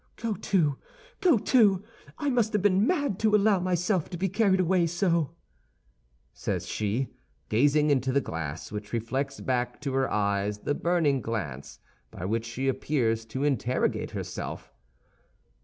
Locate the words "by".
12.09-12.25